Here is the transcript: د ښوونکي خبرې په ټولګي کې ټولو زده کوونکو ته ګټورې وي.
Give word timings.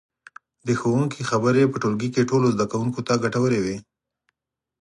د 0.67 0.69
ښوونکي 0.79 1.21
خبرې 1.29 1.63
په 1.71 1.77
ټولګي 1.81 2.09
کې 2.13 2.27
ټولو 2.29 2.47
زده 2.55 2.65
کوونکو 2.71 2.99
ته 3.07 3.13
ګټورې 3.23 3.59
وي. 3.65 3.77